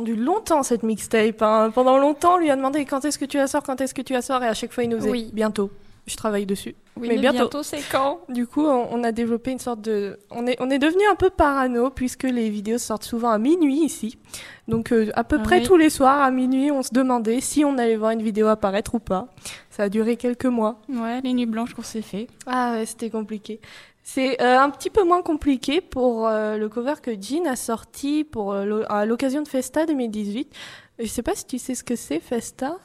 attendu 0.00 0.16
longtemps 0.16 0.62
cette 0.62 0.82
mixtape. 0.82 1.42
hein. 1.42 1.70
Pendant 1.74 1.98
longtemps, 1.98 2.34
on 2.34 2.38
lui 2.38 2.50
a 2.50 2.56
demandé 2.56 2.84
quand 2.84 3.04
est-ce 3.04 3.18
que 3.18 3.24
tu 3.26 3.36
la 3.36 3.46
sors, 3.46 3.62
quand 3.62 3.80
est-ce 3.80 3.94
que 3.94 4.02
tu 4.02 4.12
la 4.12 4.22
sors, 4.22 4.42
et 4.42 4.46
à 4.48 4.54
chaque 4.54 4.72
fois 4.72 4.82
il 4.84 4.90
nous 4.90 4.96
disait 4.98 5.10
Oui. 5.10 5.30
bientôt. 5.32 5.70
Je 6.06 6.16
travaille 6.16 6.46
dessus. 6.46 6.74
Oui, 6.96 7.08
Mais 7.08 7.18
bientôt. 7.18 7.62
c'est 7.62 7.82
quand? 7.92 8.20
Du 8.28 8.46
coup, 8.46 8.64
on, 8.66 8.88
on 8.90 9.04
a 9.04 9.12
développé 9.12 9.52
une 9.52 9.58
sorte 9.60 9.80
de. 9.82 10.18
On 10.30 10.46
est, 10.46 10.56
on 10.60 10.68
est 10.70 10.78
devenu 10.78 11.02
un 11.10 11.14
peu 11.14 11.30
parano 11.30 11.90
puisque 11.90 12.24
les 12.24 12.48
vidéos 12.50 12.78
sortent 12.78 13.04
souvent 13.04 13.30
à 13.30 13.38
minuit 13.38 13.84
ici. 13.84 14.18
Donc, 14.66 14.92
euh, 14.92 15.10
à 15.14 15.22
peu 15.22 15.36
Ah 15.38 15.42
près 15.44 15.58
oui. 15.60 15.66
tous 15.66 15.76
les 15.76 15.90
soirs 15.90 16.20
à 16.22 16.30
minuit, 16.30 16.70
on 16.72 16.82
se 16.82 16.92
demandait 16.92 17.40
si 17.40 17.64
on 17.64 17.78
allait 17.78 17.96
voir 17.96 18.10
une 18.12 18.22
vidéo 18.22 18.48
apparaître 18.48 18.94
ou 18.94 18.98
pas. 18.98 19.28
Ça 19.70 19.84
a 19.84 19.88
duré 19.88 20.16
quelques 20.16 20.46
mois. 20.46 20.80
Ouais, 20.88 21.20
les 21.22 21.32
nuits 21.32 21.46
blanches 21.46 21.74
qu'on 21.74 21.82
s'est 21.82 22.02
fait. 22.02 22.26
Ah 22.46 22.72
ouais, 22.72 22.86
c'était 22.86 23.10
compliqué. 23.10 23.60
C'est 24.02 24.40
euh, 24.40 24.58
un 24.58 24.70
petit 24.70 24.90
peu 24.90 25.04
moins 25.04 25.22
compliqué 25.22 25.80
pour 25.80 26.26
euh, 26.26 26.56
le 26.56 26.68
cover 26.68 26.94
que 27.02 27.12
Jean 27.20 27.46
a 27.46 27.56
sorti 27.56 28.24
pour 28.24 28.52
euh, 28.52 28.82
à 28.88 29.06
l'occasion 29.06 29.42
de 29.42 29.48
Festa 29.48 29.86
2018. 29.86 30.52
Je 30.98 31.06
sais 31.06 31.22
pas 31.22 31.34
si 31.34 31.46
tu 31.46 31.58
sais 31.58 31.74
ce 31.74 31.84
que 31.84 31.96
c'est 31.96 32.20
Festa. 32.20 32.78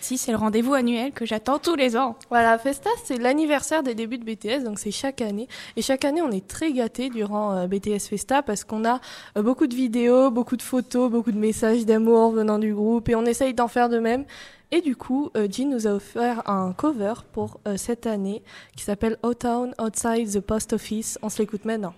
Si, 0.00 0.16
c'est 0.16 0.30
le 0.30 0.38
rendez-vous 0.38 0.74
annuel 0.74 1.12
que 1.12 1.26
j'attends 1.26 1.58
tous 1.58 1.74
les 1.74 1.96
ans. 1.96 2.16
Voilà, 2.30 2.56
Festa, 2.56 2.88
c'est 3.04 3.18
l'anniversaire 3.18 3.82
des 3.82 3.94
débuts 3.94 4.18
de 4.18 4.24
BTS, 4.24 4.64
donc 4.64 4.78
c'est 4.78 4.90
chaque 4.90 5.20
année. 5.20 5.48
Et 5.76 5.82
chaque 5.82 6.04
année, 6.04 6.22
on 6.22 6.30
est 6.30 6.46
très 6.46 6.72
gâtés 6.72 7.10
durant 7.10 7.52
euh, 7.52 7.66
BTS 7.66 8.08
Festa 8.08 8.42
parce 8.42 8.64
qu'on 8.64 8.84
a 8.84 9.00
euh, 9.36 9.42
beaucoup 9.42 9.66
de 9.66 9.74
vidéos, 9.74 10.30
beaucoup 10.30 10.56
de 10.56 10.62
photos, 10.62 11.10
beaucoup 11.10 11.32
de 11.32 11.38
messages 11.38 11.84
d'amour 11.84 12.30
venant 12.30 12.58
du 12.58 12.72
groupe 12.72 13.08
et 13.08 13.16
on 13.16 13.26
essaye 13.26 13.54
d'en 13.54 13.68
faire 13.68 13.88
de 13.88 13.98
même. 13.98 14.24
Et 14.70 14.82
du 14.82 14.96
coup, 14.96 15.30
euh, 15.36 15.48
Jin 15.50 15.70
nous 15.70 15.86
a 15.86 15.90
offert 15.90 16.48
un 16.48 16.72
cover 16.72 17.14
pour 17.32 17.58
euh, 17.66 17.76
cette 17.76 18.06
année 18.06 18.42
qui 18.76 18.84
s'appelle 18.84 19.16
O 19.22 19.34
Town 19.34 19.74
Outside 19.80 20.30
the 20.30 20.40
Post 20.40 20.74
Office. 20.74 21.18
On 21.22 21.28
se 21.28 21.38
l'écoute 21.38 21.64
maintenant. 21.64 21.94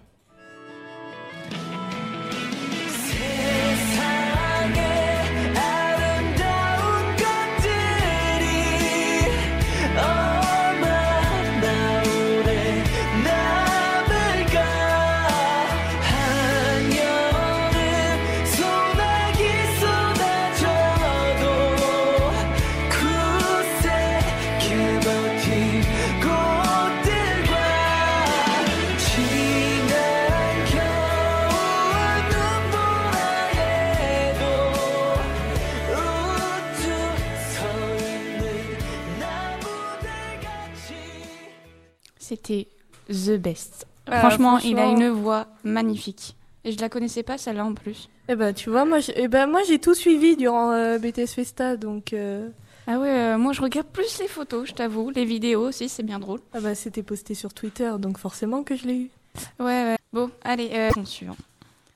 The 43.11 43.37
Best. 43.39 43.87
Franchement, 44.09 44.59
il 44.59 44.79
a 44.79 44.87
une 44.87 45.09
voix 45.11 45.47
magnifique. 45.65 46.37
Et 46.65 46.73
je 46.73 46.79
la 46.81 46.89
connaissais 46.89 47.23
pas 47.23 47.39
celle-là 47.39 47.65
en 47.65 47.75
plus. 47.75 48.09
Eh 48.29 48.35
ben, 48.37 48.53
tu 48.53 48.69
vois, 48.71 48.85
moi, 48.85 48.99
j'ai- 49.01 49.15
eh 49.17 49.29
ben, 49.29 49.47
moi, 49.47 49.61
j'ai 49.67 49.79
tout 49.79 49.95
suivi 49.95 50.37
durant 50.37 50.73
euh, 50.73 50.99
BTS 50.99 51.29
Festa, 51.35 51.77
donc 51.77 52.13
euh, 52.13 52.49
Ah 52.87 52.99
ouais, 52.99 53.09
euh, 53.09 53.39
moi 53.39 53.53
je 53.55 53.63
regarde 53.63 53.87
plus 53.87 54.19
les 54.21 54.29
photos, 54.29 54.69
je 54.69 54.75
t'avoue. 54.75 55.11
Les 55.11 55.25
vidéos 55.25 55.69
aussi, 55.69 55.89
c'est 55.89 56.03
bien 56.03 56.19
drôle. 56.19 56.41
ah 56.53 56.61
bah, 56.61 56.75
c'était 56.75 57.03
posté 57.03 57.35
sur 57.35 57.55
Twitter, 57.55 57.91
donc 57.99 58.19
forcément 58.19 58.63
que 58.63 58.77
je 58.77 58.87
l'ai 58.87 58.97
eu. 58.97 59.11
Ouais, 59.59 59.65
ouais. 59.85 59.97
Bon, 60.13 60.31
allez, 60.45 60.91
suivant. 61.05 61.37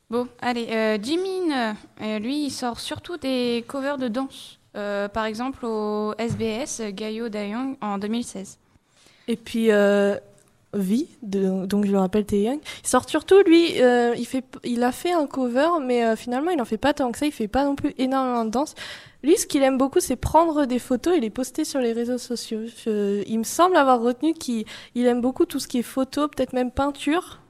Bon, 0.08 0.28
allez, 0.40 0.98
Jimin, 1.02 1.74
lui, 2.20 2.46
il 2.46 2.50
sort 2.50 2.78
surtout 2.80 3.16
des 3.16 3.64
covers 3.66 3.98
de 3.98 4.08
danse. 4.08 4.58
Par 4.72 5.24
exemple, 5.26 5.66
au 5.66 6.14
SBS, 6.18 6.80
Gayo 6.92 7.28
Daeyoung 7.28 7.76
en 7.82 7.98
2016. 7.98 8.58
Et 9.28 9.36
puis, 9.36 9.68
V, 10.74 11.08
de, 11.22 11.66
donc 11.66 11.86
je 11.86 11.92
le 11.92 11.98
rappelle, 11.98 12.24
Tae 12.24 12.42
Young. 12.42 12.60
Il 12.82 12.88
sort 12.88 13.08
surtout, 13.08 13.40
lui, 13.46 13.80
euh, 13.80 14.14
il, 14.16 14.26
fait, 14.26 14.44
il 14.64 14.82
a 14.82 14.92
fait 14.92 15.12
un 15.12 15.26
cover, 15.26 15.68
mais 15.82 16.04
euh, 16.04 16.16
finalement, 16.16 16.50
il 16.50 16.60
en 16.60 16.64
fait 16.64 16.78
pas 16.78 16.94
tant 16.94 17.10
que 17.12 17.18
ça. 17.18 17.26
Il 17.26 17.32
fait 17.32 17.48
pas 17.48 17.64
non 17.64 17.76
plus 17.76 17.94
énormément 17.98 18.44
de 18.44 18.50
danse. 18.50 18.74
Lui, 19.22 19.36
ce 19.36 19.46
qu'il 19.46 19.62
aime 19.62 19.78
beaucoup, 19.78 20.00
c'est 20.00 20.16
prendre 20.16 20.66
des 20.66 20.78
photos 20.78 21.16
et 21.16 21.20
les 21.20 21.30
poster 21.30 21.64
sur 21.64 21.80
les 21.80 21.92
réseaux 21.92 22.18
sociaux. 22.18 22.60
Il 22.86 23.38
me 23.38 23.44
semble 23.44 23.76
avoir 23.76 24.00
retenu 24.00 24.34
qu'il 24.34 24.66
il 24.94 25.06
aime 25.06 25.20
beaucoup 25.20 25.46
tout 25.46 25.58
ce 25.58 25.66
qui 25.66 25.78
est 25.78 25.82
photo, 25.82 26.28
peut-être 26.28 26.52
même 26.52 26.70
peinture. 26.70 27.40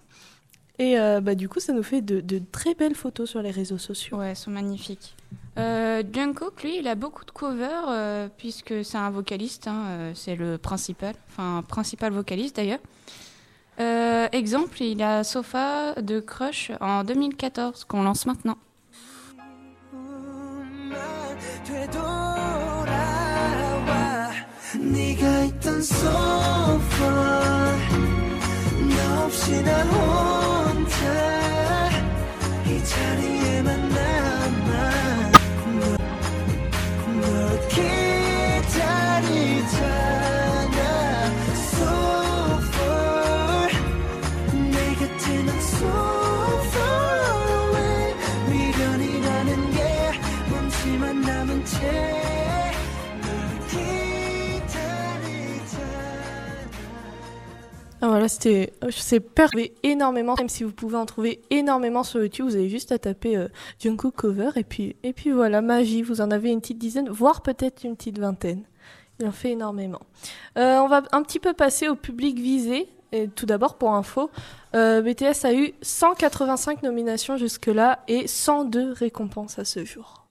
Et 0.78 0.98
euh, 0.98 1.20
bah, 1.20 1.34
du 1.34 1.48
coup, 1.48 1.60
ça 1.60 1.72
nous 1.72 1.82
fait 1.82 2.00
de, 2.00 2.20
de 2.20 2.40
très 2.52 2.74
belles 2.74 2.94
photos 2.94 3.30
sur 3.30 3.42
les 3.42 3.50
réseaux 3.50 3.78
sociaux. 3.78 4.18
Ouais, 4.18 4.30
elles 4.30 4.36
sont 4.36 4.50
magnifiques. 4.50 5.14
Euh, 5.56 6.02
Jungkook, 6.12 6.62
lui, 6.62 6.78
il 6.78 6.88
a 6.88 6.94
beaucoup 6.94 7.24
de 7.24 7.30
covers 7.30 7.84
euh, 7.88 8.28
puisque 8.36 8.84
c'est 8.84 8.98
un 8.98 9.10
vocaliste, 9.10 9.68
hein, 9.68 9.84
euh, 9.88 10.12
c'est 10.14 10.34
le 10.34 10.58
principal, 10.58 11.14
enfin 11.28 11.62
principal 11.66 12.12
vocaliste 12.12 12.56
d'ailleurs. 12.56 12.80
Euh, 13.80 14.28
exemple, 14.32 14.82
il 14.82 15.02
a 15.02 15.24
Sofa 15.24 15.94
de 15.94 16.20
Crush 16.20 16.72
en 16.80 17.04
2014 17.04 17.84
qu'on 17.84 18.02
lance 18.02 18.26
maintenant. 18.26 18.56
C'était. 58.28 58.72
C'est 58.90 59.20
pervé 59.20 59.74
énormément, 59.82 60.34
même 60.38 60.48
si 60.48 60.64
vous 60.64 60.72
pouvez 60.72 60.96
en 60.96 61.06
trouver 61.06 61.40
énormément 61.50 62.02
sur 62.02 62.22
YouTube. 62.22 62.46
Vous 62.46 62.56
avez 62.56 62.68
juste 62.68 62.92
à 62.92 62.98
taper 62.98 63.36
euh, 63.36 63.48
cover 64.16 64.50
et 64.56 64.64
puis, 64.64 64.96
et 65.02 65.12
puis 65.12 65.30
voilà, 65.30 65.60
magie. 65.60 66.02
Vous 66.02 66.20
en 66.20 66.30
avez 66.30 66.50
une 66.50 66.60
petite 66.60 66.78
dizaine, 66.78 67.08
voire 67.08 67.42
peut-être 67.42 67.84
une 67.84 67.96
petite 67.96 68.18
vingtaine. 68.18 68.64
Il 69.20 69.26
en 69.26 69.32
fait 69.32 69.50
énormément. 69.50 70.00
Euh, 70.58 70.78
on 70.78 70.88
va 70.88 71.02
un 71.12 71.22
petit 71.22 71.38
peu 71.38 71.52
passer 71.52 71.88
au 71.88 71.94
public 71.94 72.38
visé. 72.38 72.88
Tout 73.36 73.46
d'abord, 73.46 73.78
pour 73.78 73.94
info, 73.94 74.28
euh, 74.74 75.00
BTS 75.00 75.44
a 75.44 75.54
eu 75.54 75.72
185 75.82 76.82
nominations 76.82 77.36
jusque-là 77.36 78.00
et 78.08 78.26
102 78.26 78.92
récompenses 78.92 79.58
à 79.60 79.64
ce 79.64 79.84
jour. 79.84 80.23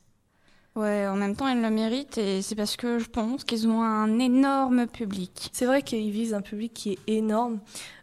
Ouais, 0.76 1.06
en 1.08 1.16
même 1.16 1.36
temps, 1.36 1.48
ils 1.48 1.62
le 1.62 1.70
méritent 1.70 2.18
et 2.18 2.42
c'est 2.42 2.56
parce 2.56 2.76
que 2.78 2.98
je 2.98 3.08
pense 3.08 3.44
qu'ils 3.44 3.68
ont 3.68 3.84
un 3.84 4.18
énorme 4.18 4.88
public. 4.88 5.52
C'est 5.54 5.68
vrai 5.68 5.84
qu'ils 5.84 6.10
visent 6.10 6.34
un 6.34 6.42
public 6.42 6.74
qui 6.74 6.94
est 6.94 7.00
énorme. 7.06 7.60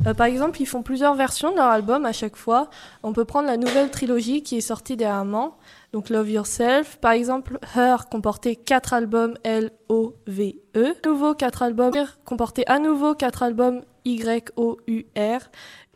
Euh, 0.07 0.15
par 0.15 0.27
exemple, 0.29 0.63
ils 0.63 0.67
font 0.67 0.85
plusieurs 0.85 1.17
versions 1.17 1.51
de 1.51 1.57
leur 1.57 1.67
album 1.67 2.07
à 2.07 2.13
chaque 2.13 2.37
fois. 2.37 2.71
On 3.03 3.13
peut 3.13 3.25
prendre 3.25 3.49
la 3.49 3.57
nouvelle 3.57 3.91
trilogie 3.91 4.45
qui 4.45 4.57
est 4.57 4.61
sortie 4.61 4.97
dernièrement, 4.97 5.57
donc 5.93 6.11
Love 6.11 6.31
Yourself. 6.31 6.99
Par 6.99 7.11
exemple, 7.11 7.59
Her 7.75 8.09
comportait 8.09 8.55
quatre 8.55 8.95
albums 8.95 9.35
L-O-V-E. 9.43 10.95
Nouveau 11.05 11.35
quatre 11.35 11.65
albums 11.65 11.93
comportait 12.25 12.67
à 12.69 12.79
nouveau 12.79 13.17
quatre 13.17 13.43
albums 13.43 13.83
Y-O-U-R. 14.05 15.41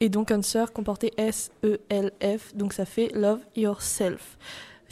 Et 0.00 0.08
donc 0.08 0.32
Answer 0.32 0.64
comportait 0.74 1.12
S-E-L-F. 1.18 2.56
Donc 2.56 2.72
ça 2.72 2.84
fait 2.84 3.12
Love 3.14 3.44
Yourself. 3.54 4.38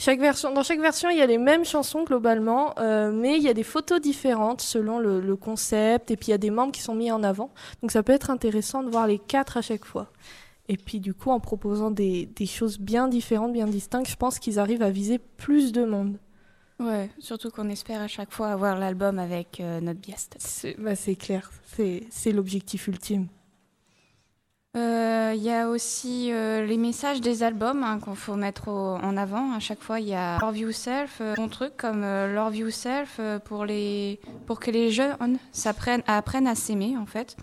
Chaque 0.03 0.19
version, 0.19 0.53
dans 0.53 0.63
chaque 0.63 0.81
version, 0.81 1.09
il 1.09 1.17
y 1.17 1.21
a 1.21 1.25
les 1.25 1.37
mêmes 1.37 1.63
chansons 1.63 2.03
globalement, 2.03 2.77
euh, 2.77 3.09
mais 3.13 3.37
il 3.37 3.41
y 3.41 3.47
a 3.47 3.53
des 3.53 3.63
photos 3.63 4.01
différentes 4.01 4.59
selon 4.59 4.99
le, 4.99 5.21
le 5.21 5.35
concept, 5.37 6.11
et 6.11 6.17
puis 6.17 6.27
il 6.27 6.31
y 6.31 6.33
a 6.33 6.37
des 6.37 6.49
membres 6.49 6.73
qui 6.73 6.81
sont 6.81 6.93
mis 6.93 7.09
en 7.09 7.23
avant. 7.23 7.51
Donc 7.81 7.91
ça 7.91 8.03
peut 8.03 8.11
être 8.11 8.29
intéressant 8.29 8.83
de 8.83 8.89
voir 8.89 9.07
les 9.07 9.17
quatre 9.17 9.55
à 9.55 9.61
chaque 9.61 9.85
fois. 9.85 10.11
Et 10.67 10.75
puis 10.75 10.99
du 10.99 11.13
coup, 11.13 11.29
en 11.29 11.39
proposant 11.39 11.89
des, 11.89 12.25
des 12.25 12.45
choses 12.45 12.79
bien 12.79 13.07
différentes, 13.07 13.53
bien 13.53 13.65
distinctes, 13.65 14.09
je 14.09 14.17
pense 14.17 14.39
qu'ils 14.39 14.59
arrivent 14.59 14.83
à 14.83 14.89
viser 14.89 15.19
plus 15.19 15.71
de 15.71 15.85
monde. 15.85 16.17
Ouais, 16.81 17.09
surtout 17.19 17.49
qu'on 17.49 17.69
espère 17.69 18.01
à 18.01 18.09
chaque 18.09 18.33
fois 18.33 18.49
avoir 18.49 18.77
l'album 18.77 19.19
avec 19.19 19.61
euh, 19.61 19.79
notre 19.79 20.01
biast. 20.01 20.35
C'est 20.37 20.75
bah, 20.77 20.97
c'est 20.97 21.15
clair, 21.15 21.49
c'est 22.09 22.31
l'objectif 22.33 22.87
ultime. 22.87 23.27
Euh, 24.75 25.33
Il 25.35 25.43
y 25.43 25.51
a 25.51 25.69
aussi 25.69 26.31
euh, 26.31 26.65
les 26.65 26.77
messages 26.77 27.21
des 27.21 27.43
albums 27.43 27.83
hein, 27.83 27.99
qu'on 27.99 28.15
faut 28.15 28.35
mettre 28.35 28.69
en 28.69 29.17
avant. 29.17 29.53
À 29.53 29.59
chaque 29.59 29.81
fois, 29.81 29.99
il 29.99 30.07
y 30.07 30.15
a 30.15 30.39
Love 30.39 30.57
Yourself, 30.57 31.17
euh, 31.21 31.35
bon 31.35 31.47
truc 31.47 31.75
comme 31.77 32.03
euh, 32.03 32.33
Love 32.33 32.55
Yourself 32.55 33.17
euh, 33.19 33.39
pour, 33.39 33.65
les, 33.65 34.19
pour 34.47 34.59
que 34.59 34.71
les 34.71 34.91
jeunes 34.91 35.37
apprennent 36.07 36.47
à 36.47 36.55
s'aimer 36.55 36.95
en 36.97 37.05
fait. 37.05 37.35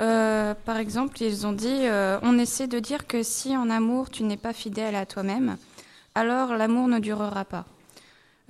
Euh, 0.00 0.54
par 0.64 0.76
exemple, 0.76 1.20
ils 1.22 1.46
ont 1.46 1.52
dit 1.52 1.86
euh, 1.86 2.18
on 2.22 2.38
essaie 2.38 2.68
de 2.68 2.78
dire 2.78 3.06
que 3.06 3.22
si 3.22 3.56
en 3.56 3.68
amour 3.68 4.10
tu 4.10 4.22
n'es 4.22 4.36
pas 4.36 4.52
fidèle 4.52 4.94
à 4.94 5.06
toi-même, 5.06 5.56
alors 6.14 6.54
l'amour 6.54 6.88
ne 6.88 6.98
durera 7.00 7.44
pas. 7.44 7.66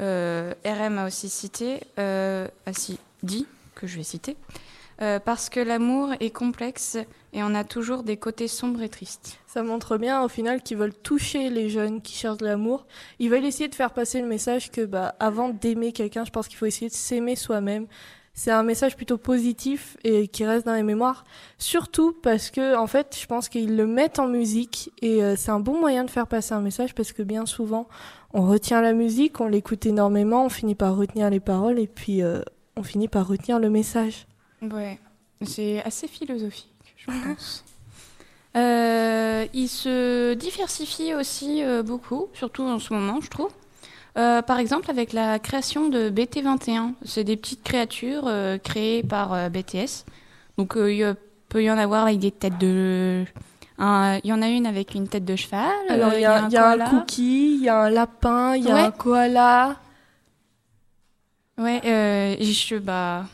Euh, 0.01 0.53
RM 0.65 0.99
a 0.99 1.07
aussi 1.07 1.29
cité, 1.29 1.81
euh, 1.99 2.47
a 2.67 2.71
dit 3.23 3.47
que 3.75 3.87
je 3.87 3.97
vais 3.97 4.03
citer, 4.05 4.37
euh, 5.01 5.21
parce 5.21 5.49
que 5.49 5.61
l'amour 5.61 6.13
est 6.21 6.31
complexe 6.31 6.97
et 7.33 7.43
on 7.43 7.55
a 7.55 7.65
toujours 7.65 8.03
des 8.03 8.17
côtés 8.17 8.49
sombres 8.49 8.83
et 8.83 8.89
tristes. 8.89 9.39
Ça 9.47 9.63
montre 9.63 9.97
bien 9.97 10.23
au 10.23 10.29
final 10.29 10.63
qu'ils 10.63 10.77
veulent 10.77 10.95
toucher 10.95 11.51
les 11.51 11.69
jeunes 11.69 12.01
qui 12.01 12.15
cherchent 12.15 12.41
l'amour. 12.41 12.87
Ils 13.19 13.31
veulent 13.31 13.45
essayer 13.45 13.69
de 13.69 13.75
faire 13.75 13.93
passer 13.93 14.21
le 14.21 14.27
message 14.27 14.71
que 14.71 14.85
bah, 14.85 15.15
avant 15.21 15.51
d'aimer 15.51 15.93
quelqu'un, 15.93 16.25
je 16.25 16.31
pense 16.31 16.49
qu'il 16.49 16.59
faut 16.59 16.67
essayer 16.67 16.89
de 16.89 16.95
s'aimer 16.95 17.37
soi-même. 17.37 17.87
C'est 18.35 18.53
un 18.53 18.63
message 18.63 18.95
plutôt 18.95 19.19
positif 19.19 19.97
et 20.05 20.29
qui 20.29 20.45
reste 20.45 20.65
dans 20.65 20.75
les 20.75 20.85
mémoires. 20.85 21.25
Surtout 21.59 22.13
parce 22.13 22.51
que, 22.51 22.77
en 22.77 22.87
fait, 22.87 23.19
je 23.21 23.27
pense 23.27 23.49
qu'ils 23.49 23.77
le 23.77 23.85
mettent 23.85 24.21
en 24.21 24.29
musique 24.29 24.93
et 25.03 25.25
euh, 25.25 25.35
c'est 25.37 25.51
un 25.51 25.59
bon 25.59 25.81
moyen 25.81 26.05
de 26.05 26.11
faire 26.11 26.29
passer 26.29 26.55
un 26.55 26.61
message 26.61 26.95
parce 26.95 27.11
que 27.11 27.23
bien 27.25 27.47
souvent, 27.47 27.89
on 28.33 28.43
retient 28.43 28.81
la 28.81 28.93
musique, 28.93 29.41
on 29.41 29.49
l'écoute 29.49 29.87
énormément, 29.87 30.45
on 30.45 30.49
finit 30.49 30.77
par 30.77 30.97
retenir 30.97 31.31
les 31.31 31.41
paroles 31.41 31.81
et 31.81 31.89
puis 31.89 32.23
euh, 32.23 32.41
on 32.77 32.85
finit 32.85 33.09
par 33.09 33.27
retenir 33.27 33.59
le 33.59 33.71
message. 33.71 34.29
Ouais, 34.63 34.99
c'est 35.43 35.83
assez 35.85 36.09
philosophique, 36.09 36.73
je 36.97 37.07
pense. 37.25 37.65
Euh, 38.57 39.47
il 39.55 39.69
se 39.69 40.35
diversifie 40.35 41.15
aussi 41.15 41.63
euh, 41.63 41.83
beaucoup, 41.83 42.29
surtout 42.35 42.63
en 42.65 42.79
ce 42.79 42.93
moment, 42.93 43.21
je 43.21 43.29
trouve. 43.31 43.51
Euh, 44.17 44.43
par 44.43 44.59
exemple, 44.59 44.91
avec 44.91 45.13
la 45.13 45.39
création 45.39 45.89
de 45.89 46.11
BT21, 46.11 46.95
c'est 47.05 47.23
des 47.23 47.37
petites 47.37 47.63
créatures 47.63 48.29
créées 48.65 49.05
par 49.05 49.49
BTS. 49.51 50.05
Donc, 50.57 50.75
il 50.77 51.15
peut 51.49 51.63
y 51.63 51.71
en 51.71 51.79
avoir 51.79 52.05
avec 52.05 52.19
des 52.19 52.33
têtes 52.33 52.59
de. 52.59 53.25
Il 53.79 54.21
y 54.25 54.33
en 54.33 54.43
a 54.43 54.49
une 54.49 54.67
avec 54.67 54.97
une 54.97 55.07
tête 55.07 55.25
de 55.25 55.37
cheval. 55.37 55.71
Alors, 55.89 56.15
il 56.15 56.23
y 56.23 56.25
a, 56.25 56.49
il 56.49 56.53
y 56.53 56.57
a 56.57 56.71
un 56.71 56.79
cookie, 56.79 57.55
il 57.59 57.63
y 57.63 57.69
a 57.69 57.83
un 57.83 57.91
lapin, 57.91 58.57
il 58.57 58.65
y 58.65 58.71
a 58.71 58.75
Ouais. 58.75 58.81
un 58.81 58.91
koala. 58.91 59.77
Ouais, 61.59 61.81
je, 62.41 62.79
bah, 62.79 63.25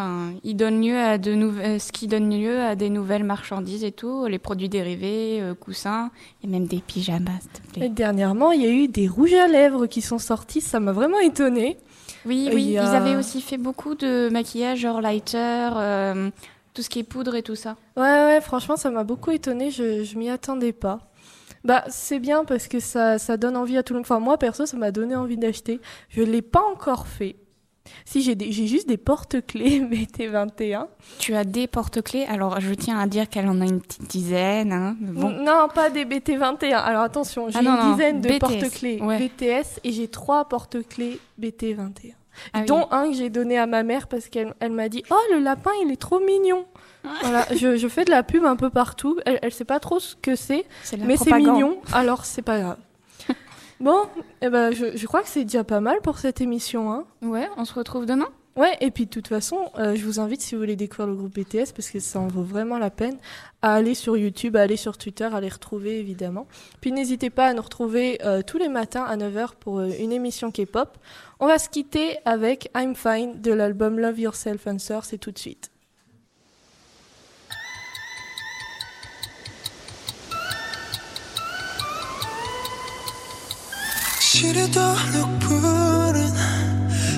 enfin, 0.00 0.32
il 0.44 0.54
donne 0.56 0.82
lieu 0.82 0.98
à 0.98 1.18
de 1.18 1.34
nouvelles, 1.34 1.80
ce 1.80 1.92
qui 1.92 2.06
donne 2.06 2.30
lieu 2.34 2.60
à 2.60 2.74
des 2.76 2.90
nouvelles 2.90 3.24
marchandises 3.24 3.84
et 3.84 3.92
tout, 3.92 4.26
les 4.26 4.38
produits 4.38 4.68
dérivés, 4.68 5.38
euh, 5.40 5.54
coussins, 5.54 6.10
et 6.42 6.46
même 6.46 6.66
des 6.66 6.78
pyjamas, 6.80 7.32
s'il 7.40 7.50
te 7.50 7.58
Et 7.58 7.80
plaît. 7.80 7.88
dernièrement, 7.90 8.52
il 8.52 8.62
y 8.62 8.66
a 8.66 8.70
eu 8.70 8.88
des 8.88 9.08
rouges 9.08 9.34
à 9.34 9.46
lèvres 9.48 9.86
qui 9.86 10.00
sont 10.00 10.18
sortis, 10.18 10.60
ça 10.60 10.80
m'a 10.80 10.92
vraiment 10.92 11.18
étonnée. 11.20 11.76
Oui, 12.26 12.46
il 12.48 12.54
oui, 12.54 12.62
y 12.64 12.70
ils 12.72 12.78
a- 12.78 12.92
avaient 12.92 13.16
aussi 13.16 13.40
fait 13.40 13.56
beaucoup 13.58 13.94
de 13.94 14.28
maquillage, 14.30 14.80
genre 14.80 15.00
lighter, 15.00 15.70
euh, 15.76 16.30
tout 16.74 16.82
ce 16.82 16.88
qui 16.90 16.98
est 17.00 17.04
poudre 17.04 17.34
et 17.34 17.42
tout 17.42 17.54
ça. 17.56 17.76
Ouais, 17.96 18.02
ouais, 18.02 18.40
franchement, 18.40 18.76
ça 18.76 18.90
m'a 18.90 19.04
beaucoup 19.04 19.30
étonnée, 19.30 19.70
je, 19.70 20.04
je 20.04 20.18
m'y 20.18 20.28
attendais 20.30 20.72
pas. 20.72 21.10
Bah, 21.64 21.84
c'est 21.88 22.20
bien 22.20 22.44
parce 22.46 22.68
que 22.68 22.80
ça, 22.80 23.18
ça 23.18 23.36
donne 23.36 23.54
envie 23.56 23.76
à 23.76 23.82
tout 23.82 23.92
le 23.92 23.98
monde. 23.98 24.06
Enfin, 24.06 24.18
moi, 24.18 24.38
perso, 24.38 24.64
ça 24.64 24.78
m'a 24.78 24.90
donné 24.92 25.14
envie 25.14 25.36
d'acheter. 25.36 25.78
Je 26.08 26.22
l'ai 26.22 26.40
pas 26.40 26.62
encore 26.72 27.06
fait. 27.06 27.36
Si, 28.04 28.22
j'ai 28.22 28.36
juste 28.66 28.88
des 28.88 28.96
porte-clés 28.96 29.80
BT21. 29.90 30.86
Tu 31.18 31.34
as 31.34 31.44
des 31.44 31.66
porte-clés, 31.66 32.24
alors 32.24 32.60
je 32.60 32.72
tiens 32.74 32.98
à 32.98 33.06
dire 33.06 33.28
qu'elle 33.28 33.48
en 33.48 33.60
a 33.60 33.64
une 33.64 33.80
petite 33.80 34.08
dizaine, 34.08 34.72
hein, 34.72 34.96
mais 35.00 35.12
bon. 35.12 35.30
Non, 35.30 35.68
pas 35.74 35.90
des 35.90 36.04
BT21. 36.04 36.74
Alors 36.74 37.02
attention, 37.02 37.48
j'ai 37.50 37.58
Ah 37.58 37.62
une 37.62 37.68
non, 37.68 37.92
dizaine 37.92 38.20
de 38.20 38.38
porte-clés 38.38 39.00
ouais. 39.00 39.18
BTS 39.28 39.80
et 39.84 39.92
j'ai 39.92 40.08
trois 40.08 40.46
porte-clés 40.48 41.18
BT21. 41.40 42.14
Ah 42.52 42.60
oui. 42.60 42.66
dont 42.66 42.86
un 42.92 43.08
que 43.10 43.14
j'ai 43.16 43.28
donné 43.28 43.58
à 43.58 43.66
ma 43.66 43.82
mère 43.82 44.06
parce 44.06 44.28
qu'elle 44.28 44.54
elle 44.60 44.70
m'a 44.72 44.88
dit 44.88 45.02
Oh, 45.10 45.16
le 45.32 45.40
lapin, 45.40 45.72
il 45.84 45.90
est 45.90 46.00
trop 46.00 46.20
mignon. 46.20 46.64
voilà, 47.22 47.44
je, 47.54 47.76
je 47.76 47.88
fais 47.88 48.04
de 48.04 48.10
la 48.10 48.22
pub 48.22 48.44
un 48.44 48.56
peu 48.56 48.70
partout. 48.70 49.18
Elle, 49.26 49.40
elle 49.42 49.52
sait 49.52 49.64
pas 49.64 49.80
trop 49.80 49.98
ce 49.98 50.14
que 50.14 50.36
c'est, 50.36 50.64
mais 50.98 51.16
c'est 51.16 51.32
mignon, 51.34 51.78
alors 51.92 52.24
c'est 52.24 52.42
pas 52.42 52.58
grave. 52.60 52.76
Bon, 53.80 54.02
eh 54.42 54.48
ben, 54.48 54.72
je, 54.72 54.96
je 54.96 55.06
crois 55.06 55.22
que 55.22 55.28
c'est 55.28 55.44
déjà 55.44 55.64
pas 55.64 55.80
mal 55.80 56.00
pour 56.02 56.18
cette 56.18 56.40
émission. 56.40 56.92
Hein. 56.92 57.04
Ouais, 57.22 57.48
on 57.56 57.64
se 57.64 57.74
retrouve 57.74 58.06
demain 58.06 58.28
Ouais, 58.56 58.76
et 58.80 58.90
puis 58.90 59.06
de 59.06 59.10
toute 59.10 59.28
façon, 59.28 59.70
euh, 59.78 59.94
je 59.94 60.04
vous 60.04 60.18
invite, 60.18 60.42
si 60.42 60.54
vous 60.54 60.60
voulez 60.60 60.74
découvrir 60.76 61.06
le 61.06 61.14
groupe 61.14 61.32
BTS, 61.32 61.72
parce 61.74 61.88
que 61.88 62.00
ça 62.00 62.18
en 62.18 62.26
vaut 62.26 62.42
vraiment 62.42 62.78
la 62.78 62.90
peine, 62.90 63.16
à 63.62 63.74
aller 63.74 63.94
sur 63.94 64.16
YouTube, 64.16 64.56
à 64.56 64.62
aller 64.62 64.76
sur 64.76 64.98
Twitter, 64.98 65.24
à 65.24 65.40
les 65.40 65.48
retrouver 65.48 66.00
évidemment. 66.00 66.46
Puis 66.80 66.90
n'hésitez 66.90 67.30
pas 67.30 67.46
à 67.46 67.54
nous 67.54 67.62
retrouver 67.62 68.18
euh, 68.24 68.42
tous 68.42 68.58
les 68.58 68.68
matins 68.68 69.04
à 69.04 69.16
9h 69.16 69.50
pour 69.60 69.78
euh, 69.78 69.90
une 70.00 70.12
émission 70.12 70.50
K-pop. 70.50 70.98
On 71.38 71.46
va 71.46 71.58
se 71.58 71.68
quitter 71.68 72.18
avec 72.24 72.70
I'm 72.76 72.96
Fine 72.96 73.40
de 73.40 73.52
l'album 73.52 73.98
Love 74.00 74.18
Yourself 74.18 74.66
Answer, 74.66 75.00
c'est 75.04 75.18
tout 75.18 75.30
de 75.30 75.38
suite. 75.38 75.70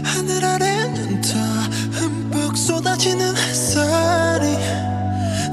하늘 0.02 0.44
아래는 0.44 1.20
다 1.20 1.28
흠뻑 1.92 2.56
쏟아지는 2.56 3.36
햇살이 3.36 4.56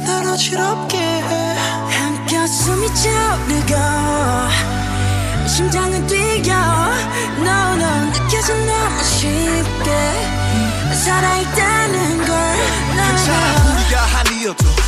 날 0.04 0.26
어지럽게 0.26 0.98
해. 0.98 1.56
한가슴이 1.92 2.88
차오르고 2.96 3.76
심장은 5.48 6.08
뛰어 6.08 6.56
No 7.38 7.76
no 7.76 8.12
느껴져 8.14 8.56
너무 8.56 9.04
쉽게 9.04 9.90
살아있다는 11.06 12.18
걸 12.26 12.56
괜찮아 12.96 13.76
우리가 13.76 13.96
아니어도 14.20 14.79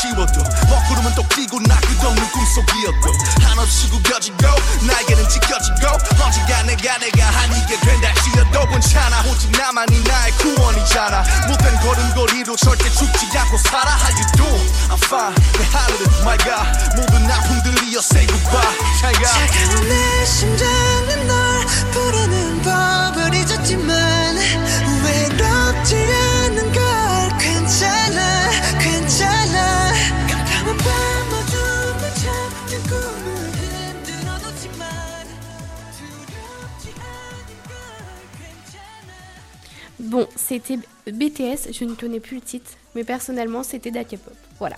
지워도 0.00 0.40
먹구름은 0.70 1.14
또 1.14 1.22
끼고 1.28 1.60
나 1.68 1.78
끝없는 1.80 2.30
꿈속이었도 2.32 3.12
한없이 3.44 3.90
구겨지고 3.90 4.38
나에게는 4.86 5.28
지켜지고 5.28 5.88
언젠가 6.24 6.62
내가 6.62 6.96
내가 6.96 7.28
아니게 7.40 7.78
된다 7.80 8.08
지어도 8.24 8.66
괜찮아. 8.70 9.20
오직 9.30 9.50
나만이 9.52 10.02
나의 10.02 10.32
구원이잖아. 10.38 11.22
못된 11.48 11.80
걸음걸이로 11.80 12.56
절대 12.56 12.88
죽지 12.88 13.36
않고 13.36 13.58
살아. 13.58 13.90
How 14.00 14.16
you 14.16 14.24
doing? 14.36 14.72
I'm 14.88 15.04
fine. 15.04 15.34
내 15.58 15.64
하늘은 15.66 16.20
my 16.22 16.38
God 16.38 16.96
모든 16.96 17.30
아픔 17.30 17.62
들 17.62 17.88
이어 17.88 17.98
say 18.00 18.26
goodbye. 18.26 18.78
잘가. 19.02 19.28
차가운 19.28 19.86
내 19.86 20.24
심장은 20.24 21.26
널 21.26 21.66
부르는 21.92 22.62
법을 22.62 23.34
잊었지만 23.34 24.09
c'était 40.50 40.78
BTS, 41.06 41.72
je 41.72 41.84
ne 41.84 41.94
connais 41.94 42.18
plus 42.18 42.38
le 42.38 42.42
titre, 42.42 42.72
mais 42.96 43.04
personnellement 43.04 43.62
c'était 43.62 43.92
da 43.92 44.02
K-pop. 44.02 44.34
Voilà. 44.58 44.74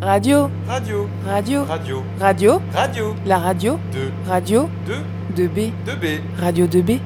Radio. 0.00 0.48
Radio. 0.66 1.06
Radio. 1.26 1.64
Radio. 1.64 2.02
Radio. 2.18 2.62
Radio. 2.72 3.14
La 3.26 3.38
radio. 3.38 3.78
De. 3.92 4.10
Radio. 4.26 4.70
2. 4.86 5.46
2B. 5.46 5.72
2B. 5.84 6.20
Radio 6.40 6.66
2B. 6.66 7.00